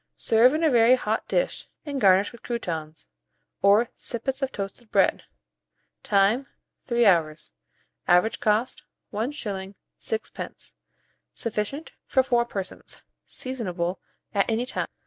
[0.17, 3.05] Serve in a very hot dish, and garnish with croûtons,
[3.61, 5.25] or sippets of toasted bread.
[6.01, 6.47] Time.
[6.87, 7.53] 3 hours.
[8.07, 8.81] Average cost,
[9.13, 9.75] 1s.
[10.01, 10.73] 6d.
[11.35, 13.03] Sufficient for 4 persons.
[13.27, 13.99] Seasonable
[14.33, 14.87] at any time.